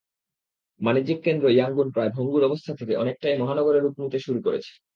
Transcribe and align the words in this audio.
বাণিজ্যিক 0.81 1.19
কেন্দ্র 1.23 1.45
ইয়াঙ্গুন 1.49 1.87
প্রায় 1.91 2.11
ভঙ্গুর 2.13 2.43
অবস্থা 2.43 2.71
থেকে 2.75 2.93
অনেকটাই 2.95 3.35
মহানগরে 3.37 3.79
রূপ 3.79 3.95
নিতে 3.99 4.19
শুরু 4.19 4.39
করেছে। 4.43 4.71